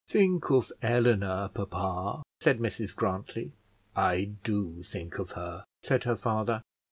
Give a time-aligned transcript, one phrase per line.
[0.07, 3.51] "Think of Eleanor, papa," said Mrs Grantly.
[3.95, 6.63] "I do think of her," said her father.